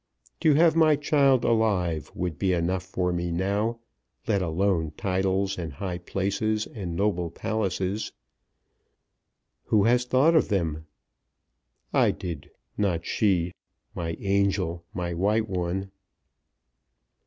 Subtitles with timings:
[0.39, 3.77] To have my child alive would be enough for me now,
[4.27, 8.11] let alone titles, and high places, and noble palaces."
[9.65, 10.87] "Who has thought of them?"
[11.93, 12.49] "I did.
[12.79, 13.53] Not she,
[13.93, 15.91] my angel; my white one!"